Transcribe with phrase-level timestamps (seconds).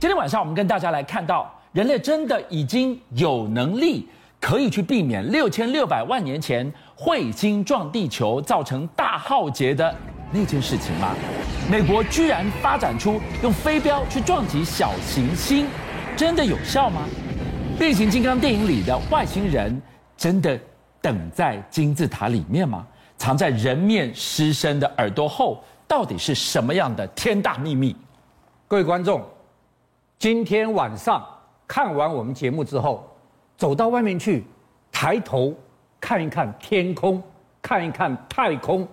[0.00, 4.08] 今天晚上我们跟大家来看到，人类真的已经有能力
[4.40, 9.92] 可以去避免六千六百万年前彗星撞地球造成大浩劫的
[10.30, 11.16] 那件事情吗？
[11.68, 15.66] 美国居然发展出用飞镖去撞击小行星，
[16.16, 17.02] 真的有效吗？
[17.76, 19.82] 变形金刚电影里的外星人
[20.16, 20.56] 真的
[21.02, 22.86] 等在金字塔里面吗？
[23.16, 27.96] 藏在人面狮身的耳朵后，到底是什么样的天大秘密？
[28.68, 29.20] 各位观众，
[30.18, 31.24] 今天晚上
[31.66, 33.08] 看完我们节目之后，
[33.56, 34.42] 走到外面去，
[34.90, 35.54] 抬头
[36.00, 37.22] 看一看天空，
[37.62, 38.86] 看一看太空。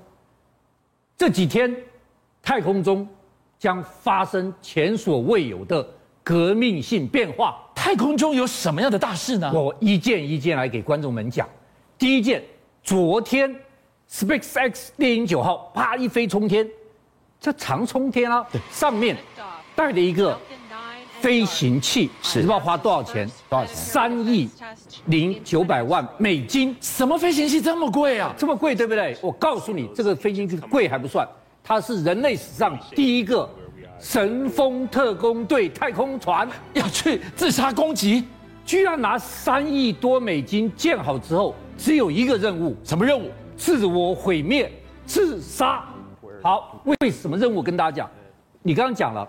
[1.18, 1.76] 这几天，
[2.44, 3.08] 太空中
[3.58, 5.88] 将发生前所未有的
[6.24, 7.60] 革命性变化。
[7.74, 9.52] 太空中有什么样的大事呢？
[9.52, 11.50] 我一件一件来给观众们讲。
[11.98, 12.44] 第一件，
[12.84, 13.54] 昨天。
[14.08, 16.70] SpaceX 猎鹰九号啪一飞冲天，
[17.40, 18.46] 这长冲天啊！
[18.70, 19.18] 上面
[19.76, 20.40] 带了一个
[21.26, 23.28] 飞行器，是你知道花多少钱？
[23.50, 23.76] 多少钱？
[23.76, 24.48] 三亿
[25.08, 26.78] 零九百万美金。
[26.80, 28.32] 什么飞行器这么贵啊？
[28.38, 29.18] 这么贵，对不对？
[29.24, 31.28] 我告诉你，这个飞行器贵还不算，
[31.64, 33.50] 它是人类史上第一个
[34.00, 38.24] 神风特工队太空船要去自杀攻击，
[38.64, 43.32] 居然拿三亿多美金建好之后，只有一个任务，什么任务？
[43.58, 44.72] 自我毁灭、
[45.08, 45.84] 自杀。
[46.44, 48.12] 好，为什么任务跟大家讲？
[48.62, 49.28] 你刚刚讲了，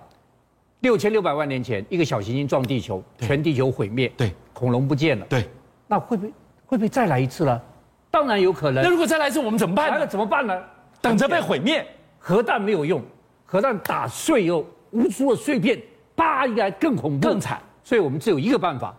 [0.81, 5.49] 六千六百万年前一个小行星撞地球，全地球毁灭，对，恐龙不见了，对。
[5.89, 6.33] 那会不会
[6.67, 7.63] 会不会再来一次了？
[8.11, 8.83] 当然有可能。
[8.83, 9.97] 那如果再来一次，我们怎么办呢？
[10.01, 10.59] 那怎么办呢？
[11.01, 11.87] 等着被毁灭。
[12.19, 13.03] 核弹没有用，
[13.45, 15.81] 核弹打碎以后，无数的碎片，
[16.15, 17.61] 叭一来更恐怖、更惨。
[17.85, 18.95] 所以我们只有一个办法，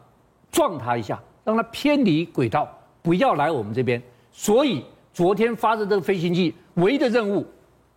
[0.51, 2.67] 撞它一下，让它偏离轨道，
[3.01, 4.01] 不要来我们这边。
[4.31, 4.83] 所以。
[5.13, 7.43] 昨天发射这个飞行器，唯一的任务，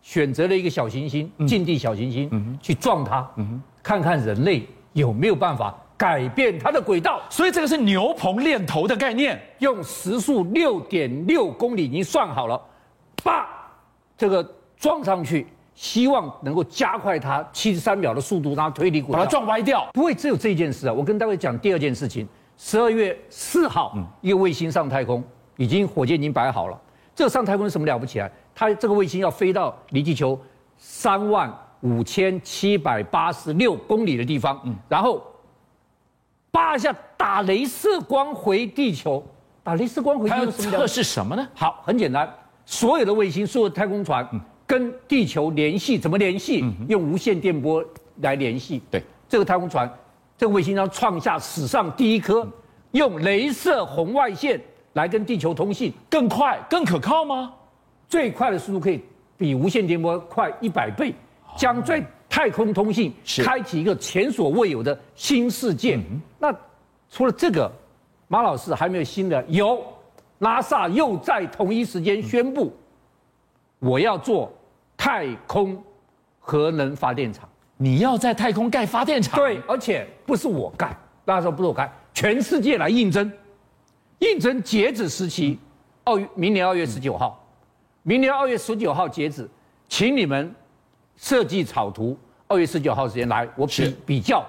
[0.00, 3.30] 选择了一个小行星，近地小行星，去撞它，
[3.82, 7.20] 看看人类有没有办法改变它的轨道。
[7.28, 12.60] 所以这个是牛棚链头的概念，用时速六点六公里已经算好了，
[13.22, 13.46] 叭，
[14.16, 14.42] 这个
[14.76, 19.86] 撞上去，希望能够加快它七十三秒的速度，让它推离轨道，把它撞歪掉。
[19.92, 20.92] 不会只有这件事啊！
[20.92, 25.22] 我跟大家讲第二件事情，十二月四号，嗯一个卫星上太空，
[25.56, 26.80] 已经火箭已经摆好了。
[27.14, 28.28] 这上太空是什么了不起啊？
[28.54, 30.38] 它这个卫星要飞到离地球
[30.78, 35.22] 三万五千七百八十六公里的地方，嗯，然后
[36.50, 39.22] 叭一下打镭射光回地球，
[39.62, 40.78] 打镭射光回地球什么？
[40.78, 41.48] 测试什么呢？
[41.54, 42.28] 好，很简单，
[42.64, 44.28] 所有的卫星、所有的太空船
[44.66, 46.64] 跟地球联系，怎么联系？
[46.88, 47.84] 用无线电波
[48.22, 48.82] 来联系。
[48.90, 49.90] 对，这个太空船，
[50.36, 52.46] 这个卫星将创下史上第一颗
[52.92, 54.60] 用镭射红外线。
[54.94, 57.52] 来跟地球通信更快、更可靠吗？
[58.08, 59.00] 最快的速度可以
[59.38, 61.14] 比无线电波快一百倍，
[61.56, 63.12] 将在太空通信
[63.44, 65.98] 开启一个前所未有的新世界。
[66.38, 66.54] 那
[67.10, 67.70] 除了这个，
[68.28, 69.44] 马老师还没有新的？
[69.48, 69.82] 有
[70.38, 72.72] ，NASA 又在同一时间宣布，
[73.78, 74.52] 我要做
[74.96, 75.82] 太空
[76.38, 77.48] 核能发电厂。
[77.76, 79.38] 你要在太空盖发电厂？
[79.38, 83.30] 对，而且不是我盖，大家说不是我盖，全世界来应征。
[84.18, 85.58] 应征截止时期，
[86.04, 87.42] 二月明年二月十九号，
[88.02, 89.48] 明年二月十九号截止，
[89.88, 90.54] 请你们
[91.20, 92.16] 设计草图，
[92.48, 94.42] 二月十九号时间来，我比比较，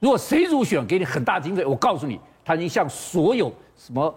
[0.00, 4.12] 如果谁入选，给你很大经费，我告诉你，他已经向所有什么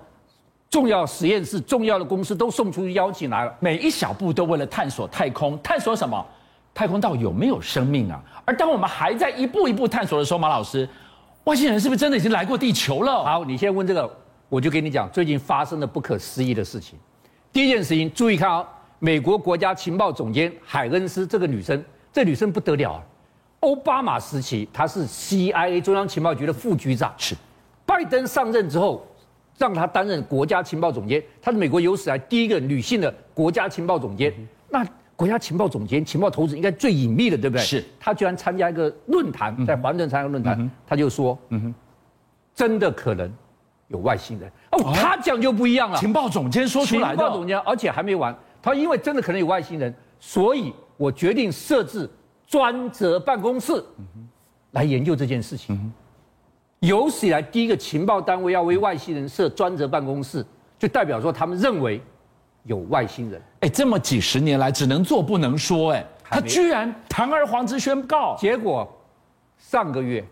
[0.71, 6.25] 重要实验室、重要的公司都送出邀请来了，每一小步都为了探索太空，探索什么？
[6.73, 8.19] 太空到底有没有生命啊？
[8.43, 10.89] 而当我们还在一步一步探索的时候，马老师，
[11.43, 13.23] 外星人是不是真的已经来过地球了？
[13.23, 14.11] 好，你先问这个。
[14.49, 16.97] 我就跟你讲，最近发生的不可思议的事情。
[17.51, 18.67] 第一件事情，注意看啊，
[19.03, 21.83] 美国国家情报总监海恩斯这个女生，
[22.13, 22.93] 这女生不得了。
[22.93, 23.03] 啊
[23.59, 27.13] 奥巴马时期，她是 CIA 中央情报局的副局长。
[27.17, 27.35] 是。
[27.85, 29.05] 拜登上任之后，
[29.57, 34.33] 让她担任国家情报总监，她是美国有史来第一个女性的国家情报总监。
[34.69, 34.85] 那
[35.17, 37.65] 国家情报总监、情报头子应该最隐秘的，对不对？
[37.65, 37.83] 是。
[37.99, 41.75] 她居然参加一个论坛，在华盛顿参加论坛，她就说：“嗯哼，
[42.55, 43.29] 真的可能。”
[43.89, 45.99] 有外星人哦，他讲就不一样了。
[45.99, 47.17] 情报总监说出来的。
[47.17, 48.35] 情报总监，而且还没完。
[48.63, 52.09] 他因为真的可能有外星人，所以我决定设置
[52.47, 53.83] 专责办公室，
[54.71, 55.93] 来研究这件事情。
[56.79, 60.45] 有史以来第一个情报单位要为外星人设专责办公室，
[60.79, 62.01] 就代表说他们认为
[62.63, 63.41] 有外星人。
[63.59, 68.35] 哎，这么几十年来只能做不能说，哎，他居然堂而皇之宣告。
[68.39, 68.89] 结果
[69.57, 70.25] 上个月。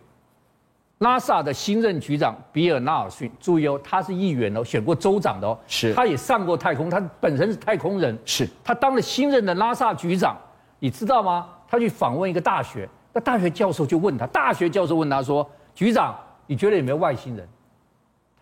[1.02, 10.38] 拉萨的新任局长比尔纳尔逊，注意哦，他是议员哦，选过州长的哦，是，他也上过太空，他本身是太空人，是，他当了新任的拉萨局长，
[10.78, 11.50] 你知道吗？
[11.68, 16.16] 他去访问一个大学，那大学教授就问他，大学教授问他说：“局长，
[16.46, 17.48] 你觉得有没有外星人？”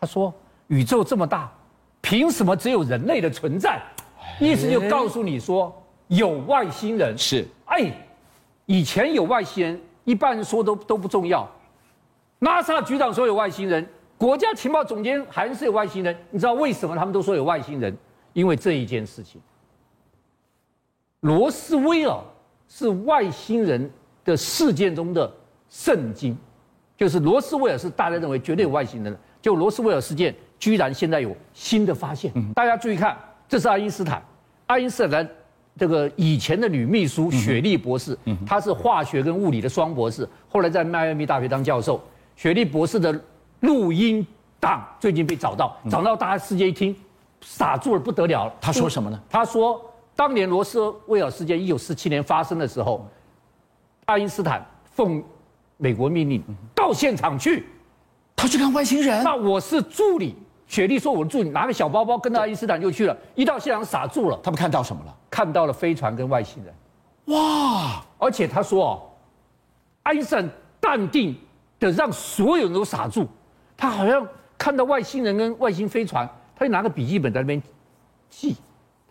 [0.01, 0.33] 他说
[0.67, 1.49] ：“宇宙这么大，
[2.01, 3.81] 凭什么只有人类的存在？”
[4.37, 5.73] 意思就告诉你说
[6.07, 7.47] 有外星人是。
[7.65, 7.89] 哎，
[8.65, 11.49] 以前有外星人，一般人说都都不重要。
[12.39, 13.85] NASA 局长说有外星人，
[14.17, 16.15] 国家情报总监还是有外星人。
[16.31, 17.95] 你知道为什么他们都说有外星人？
[18.33, 19.41] 因为这一件事情，
[21.21, 22.17] 罗斯威尔
[22.67, 23.89] 是外星人
[24.23, 25.29] 的事件中的
[25.67, 26.37] 圣经，
[26.95, 29.19] 就是罗斯威尔是大家认为绝对有外星人的。
[29.41, 32.31] 就罗斯威尔事件，居然现在有新的发现。
[32.53, 34.23] 大家注意看，这是爱因斯坦，
[34.67, 35.27] 爱因斯坦
[35.77, 42.01] 这个以前的女秘书雪莉博士，她是化学跟物理的双博士，后来在迈阿密大学当教授。
[42.39, 43.13] 雪莉博士的
[43.59, 44.25] 录音
[44.61, 46.95] 档最近被找到，找到大家世界一听，
[47.41, 48.49] 傻住了不得了。
[48.61, 49.21] 他说什么呢？
[49.29, 53.05] 他说，当年罗斯威尔事件一九四七年发生的时候，
[54.05, 55.21] 爱因斯坦奉
[55.75, 56.41] 美国命令
[56.73, 57.67] 到现场去，
[58.37, 59.21] 他去看外星人。
[59.21, 60.33] 那我是助理，
[60.65, 64.39] 雪莉说我的助理拿个小包包跟着爱因斯坦就去了，一到现场傻住了。
[64.41, 65.13] 他们看到什么了？
[65.29, 66.73] 看到了飞船跟外星人。
[67.37, 68.01] 哇！
[68.17, 69.03] 而且他说哦，
[70.03, 70.49] 爱因斯坦
[70.79, 71.35] 淡定。
[71.79, 73.27] 的让所有人都傻住，
[73.77, 74.27] 他好像
[74.57, 77.61] 看到外星人跟外星飞船，他就拿个笔记本在那边
[78.29, 78.57] 记，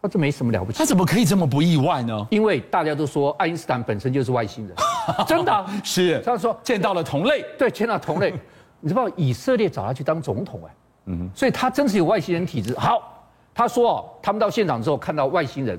[0.03, 0.79] 他这没什么了不起。
[0.79, 2.26] 他怎么可以这么不意外呢？
[2.31, 4.76] 因为大家都说爱因斯坦本身就是外星人，
[5.26, 6.20] 真的是。
[6.20, 8.35] 他说见到了同类，对，见到同类。
[8.81, 10.75] 你知道以色列找他去当总统哎，
[11.06, 12.79] 嗯，所以他真是有外星人体质。
[12.79, 15.76] 好，他说哦，他们到现场之后看到外星人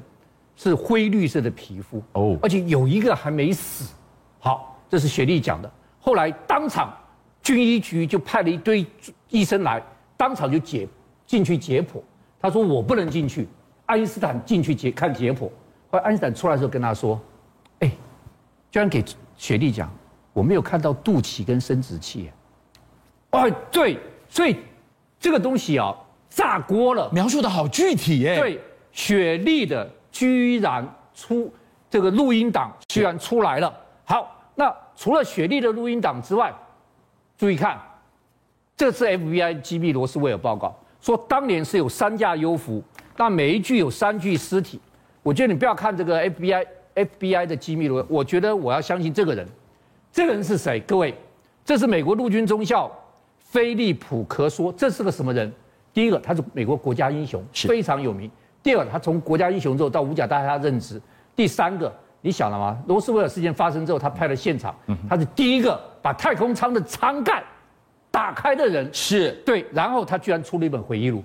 [0.56, 3.94] 是灰绿色的皮肤哦，而且有一个还没死。
[4.40, 5.72] 好，这是雪莉讲的。
[6.10, 6.92] 后来当场，
[7.44, 8.84] 军医局就派了一堆
[9.28, 9.80] 医生来，
[10.18, 10.88] 当场就解
[11.28, 12.02] 进去解剖。
[12.42, 13.48] 他说我不能进去，
[13.86, 15.42] 爱因斯坦进去解看解剖。
[15.92, 17.22] 后来爱因斯坦出来的时候跟他说
[17.82, 17.92] ：“哎，
[18.72, 19.06] 居然给
[19.38, 19.88] 雪莉讲，
[20.34, 22.32] 我没有看到肚脐跟生殖器。”
[23.30, 24.58] 哦，对，所以
[25.20, 25.96] 这个东西啊
[26.28, 28.36] 炸锅了，描述的好具体耶。
[28.36, 28.60] 对，
[28.92, 30.84] 雪莉的居然
[31.14, 31.54] 出
[31.88, 33.72] 这个录音档居然出来了。
[34.06, 34.38] 好。
[34.56, 36.54] 那除了雪莉的录音档之外，
[37.38, 37.80] 注意看，
[38.76, 42.84] 这次 FBI 机密罗斯威尔报告说，当年是有三架幽浮，
[43.16, 44.78] 那每一具有三具尸体。
[45.24, 49.48] 我觉得你不要看这个 FBI FBI 的机密罗，我觉得我要相信这个人。
[50.12, 50.82] 这个人是谁？
[50.82, 51.16] 各位，
[51.64, 52.92] 这是美国陆军中校
[53.38, 54.70] 菲利普·科说。
[54.74, 55.50] 这是个什么人？
[55.94, 58.30] 第一个，他是美国国家英雄，非常有名。
[58.62, 61.02] 第二个，他从国家英雄之后到五角大厦任职。
[61.38, 61.90] 第三个。
[62.22, 62.78] 你想了吗？
[62.88, 64.76] 罗斯威尔事件发生之后，他派了现场，
[65.10, 67.42] 他是第一个把太空舱的舱盖
[68.12, 69.66] 打开的人，是对。
[69.72, 71.24] 然后他居然出了一本回忆录，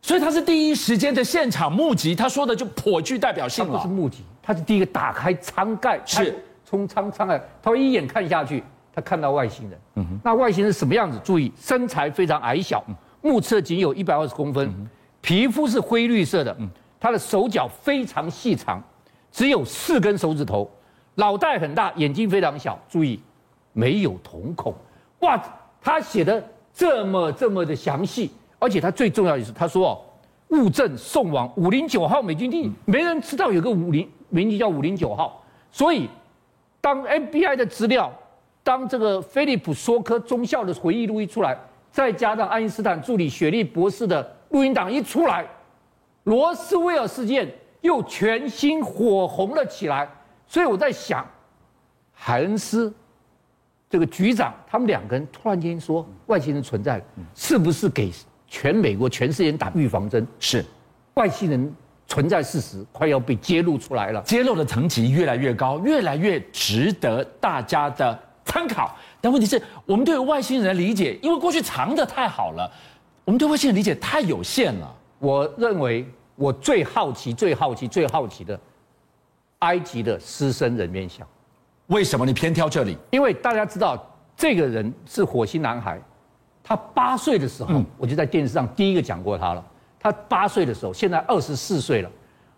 [0.00, 3.78] 所以他是第一时间的现场目击，他说的就颇具代表性了。
[3.78, 8.62] 他不是目击，他是第一个打开舱盖，是从舱舱盖，他会一眼看下去，
[8.94, 9.80] 他看到外星人。
[9.96, 11.18] 嗯哼，那外星人什么样子？
[11.24, 12.84] 注意，身材非常矮小，
[13.22, 14.72] 目测仅有一百二十公分，
[15.20, 16.56] 皮肤是灰绿色的，
[17.00, 18.80] 他的手脚非常细长。
[19.36, 20.66] 只有四根手指头，
[21.14, 22.80] 脑袋很大，眼睛非常小。
[22.88, 23.20] 注意，
[23.74, 24.74] 没有瞳孔。
[25.18, 25.38] 哇，
[25.78, 26.42] 他写的
[26.72, 30.00] 这么这么的详细，而且他最重要的是，他说哦，
[30.56, 35.44] 物证送往五零九号美军地，没人知道有个五零名字叫五零九号。
[35.70, 36.08] 所以，
[36.80, 38.10] 当 FBI 的资料，
[38.62, 41.54] 当这个菲利普索科中校的回忆录一出来，
[41.90, 45.46] 再加上爱因斯坦助理雪莉博士的录音档一出来，
[46.24, 47.46] 罗斯威尔事件。
[47.82, 50.08] 又全新火红了起来，
[50.46, 51.24] 所以我在想，
[52.12, 52.92] 海恩斯
[53.88, 57.00] 这个局长，他们两个人突然间说外星人存在，
[57.34, 58.12] 是不是给
[58.48, 60.26] 全美国、全世界人打预防针？
[60.40, 60.64] 是，
[61.14, 61.74] 外星人
[62.08, 68.96] 存在事实快要被揭露出来了，揭露的层级越来越高，越来越值得大家的参考。
[69.20, 72.70] 但问题是我们对外星人的理解，因为过去藏的太好了，
[73.24, 74.96] 我们对外星人理解太有限了。
[75.18, 76.04] 我认为。
[76.36, 78.58] 我最好奇、最好奇、最好奇的，
[79.60, 81.26] 埃及的狮身人面像，
[81.88, 82.96] 为什么你偏挑这里？
[83.10, 83.98] 因为大家知道
[84.36, 86.00] 这个人是火星男孩，
[86.62, 89.64] 他八岁的时候，我就在电视上第一个讲过他了。
[89.98, 92.10] 他八岁的时候，现在二十四岁了。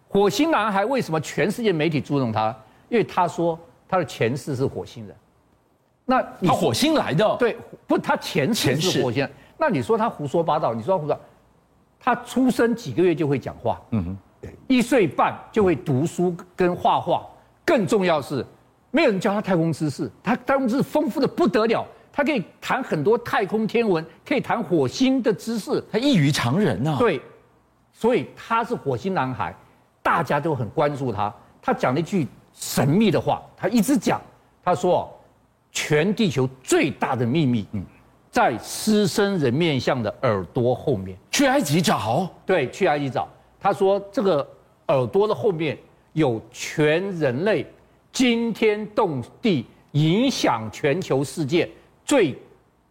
[0.09, 2.55] 火星男孩为什么全世界媒体注重他？
[2.89, 3.59] 因为他说
[3.89, 5.17] 他的前世是火星人。
[6.05, 7.37] 那他火星来的？
[7.37, 7.57] 对，
[7.87, 9.31] 不，他前世是火星人。
[9.57, 10.75] 那你说他胡说八道？
[10.75, 11.21] 你说他胡说？
[12.01, 17.27] 他出生几个月就会讲话，嗯哼，一岁半就会读书跟画画，
[17.65, 18.45] 更重要是，
[18.91, 26.97] 没有人教他太空知识，他太空知识丰富的不得了，他可以谈很多太空天文，可以谈火星的知识，他异于常人啊。
[26.99, 27.21] 对，
[27.93, 29.55] 所以他是火星男孩，
[30.03, 31.35] 大家都很关注他。
[31.61, 34.21] 他讲了一句神秘的话，他一直讲，
[34.65, 35.13] 他说，
[35.73, 37.85] 全地球最大的秘密，嗯，
[38.31, 41.19] 在狮身人面像的耳朵后面。
[41.39, 42.29] 去埃及找？
[42.45, 43.29] 对，去埃及找。
[43.61, 44.45] 他说，这个
[44.89, 45.79] 耳朵的后面
[46.13, 47.65] 有全人类
[48.11, 51.71] 惊天动地、影响全球世界
[52.05, 52.37] 最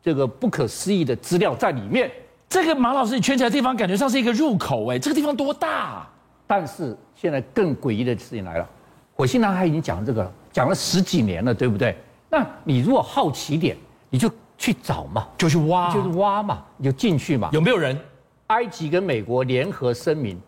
[0.02, 2.10] 这个不可思议的资料在里面。
[2.48, 6.10] 这个马老师，你圈起来的地方感觉像是一个入口，哎，这个地方多大啊？
[6.48, 8.70] 但是现在更诡异的事情来了，
[9.14, 11.94] 火星男孩已经讲这个了，讲了十几年了，对不对？
[12.30, 13.76] 那你如果好奇点，
[14.10, 17.50] 你就去找嘛，就去挖，就是挖嘛，你就进去嘛。
[17.52, 18.00] 有没有人？
[18.48, 20.40] 埃及跟美国联合声明，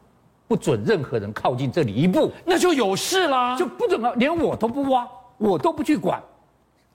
[0.48, 6.22] 不准任何人靠近这里一步，那就有事啦，就不准了，连我都不挖，我都不去管。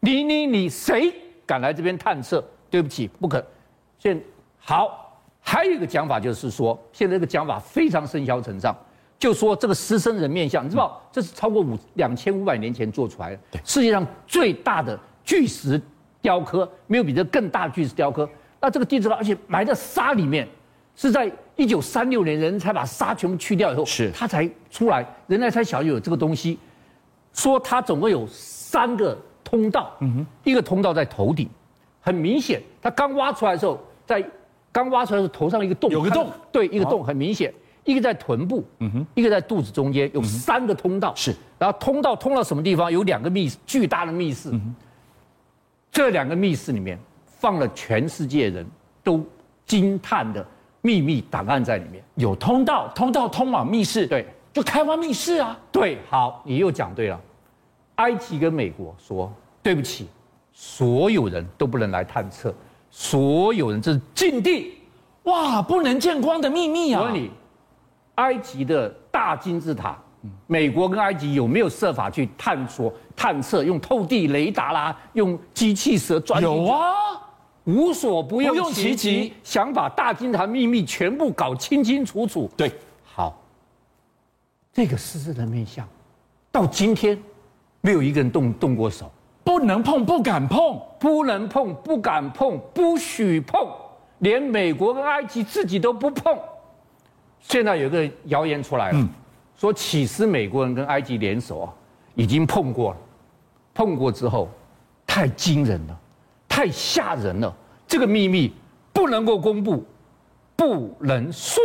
[0.00, 1.14] 你你你，谁
[1.46, 2.44] 敢来这边探测？
[2.68, 3.44] 对不起，不可。
[3.98, 4.20] 现
[4.58, 8.76] 好，还有一个讲法就是说，现在这个讲法非常生肖成上。
[9.16, 15.80] 就说这个狮身人面像，你知道这是超过五两千五百年前做出来的，世界上最大的巨石
[16.20, 18.28] 雕刻，没有比这更大的巨石雕刻。
[18.60, 20.46] 那这个地质而且埋在沙里面，
[20.96, 26.58] 是在一九三六年人才把沙全部去掉以后，是他才出来，人类才晓得有这个东西。
[27.32, 31.48] 说它总共有三个通道，嗯哼，一个通道在头顶，
[32.00, 34.24] 很明显，它刚挖出来的时候，在
[34.70, 37.52] 刚挖出来的时候头上一个洞，有个洞，对，一个洞很明显。
[37.84, 42.90] 一个在臀部，嗯哼，一个在肚子中间，有三个通道，是、嗯，然后通道通到什么地方？
[42.90, 44.74] 有两个密室，巨大的密室，嗯、
[45.92, 48.66] 这两个密室里面放了全世界人
[49.02, 49.22] 都
[49.66, 50.46] 惊叹的
[50.84, 52.04] 秘密档案在里面。
[52.16, 55.58] 有通道，通道通往密室，对，就开挖密室啊。
[55.72, 57.18] 对，好，你又讲对了。
[57.94, 60.06] 埃及跟美国说对不起，
[60.52, 62.54] 所有人都不能来探测，
[62.90, 64.74] 所有人这是禁地，
[65.22, 67.00] 哇，不能见光的秘密啊。
[67.00, 67.30] 我问你。
[68.16, 69.98] 埃及的大金字塔，
[70.46, 76.40] 美国跟埃及有没有设法去探索、探测，用透地雷达啦，用机器蛇钻？
[76.40, 76.92] 有啊，
[77.64, 82.50] 无所不用其极，想把大金字塔秘密全部搞清清楚楚。
[82.56, 82.70] 对，
[83.04, 83.40] 好，
[84.72, 85.88] 这个狮身人面相，
[86.52, 87.18] 到今天
[87.80, 89.10] 没有一个人动动过手，
[89.42, 93.66] 不能碰，不敢碰，不能碰，不敢碰，不许碰，
[94.18, 96.38] 连美国跟埃及自己都不碰。
[97.40, 99.08] 现在有个谣言出来了，
[99.56, 101.72] 说其实美国人跟埃及联手啊，
[102.14, 102.98] 已经碰过了，
[103.72, 104.50] 碰过之后，
[105.06, 106.00] 太惊人了，
[106.54, 107.52] 太吓人了，
[107.84, 108.52] 这个秘密
[108.92, 109.84] 不能够公布，
[110.54, 111.60] 不能说。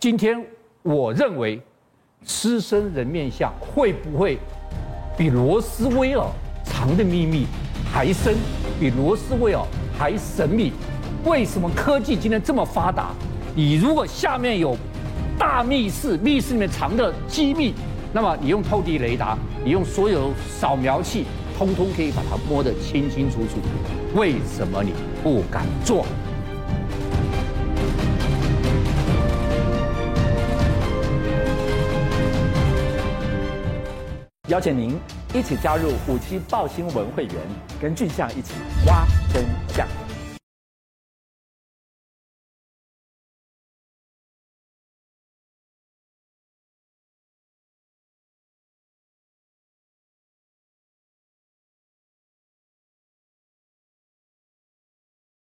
[0.00, 0.44] 今天
[0.82, 1.62] 我认为，
[2.26, 4.36] 狮身人面像会不会
[5.16, 6.26] 比罗斯威尔
[6.64, 7.46] 藏的秘密
[7.92, 8.34] 还深，
[8.80, 9.64] 比罗斯威尔
[9.96, 10.72] 还神秘？
[11.24, 13.12] 为什么科技今天这么发达？
[13.54, 14.76] 你如果下面有。
[15.38, 17.74] 大密室，密室里面藏的机密，
[18.12, 21.24] 那么你用透地雷达，你用所有扫描器，
[21.64, 23.60] 通通可以把它摸得清清楚楚。
[24.16, 24.92] 为什么你
[25.22, 26.04] 不敢做？
[34.48, 34.98] 邀请您
[35.32, 37.34] 一起加入五七报新闻会员，
[37.80, 38.54] 跟俊相一起
[38.84, 39.86] 挖真相。